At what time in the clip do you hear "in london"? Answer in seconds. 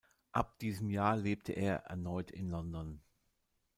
2.31-3.03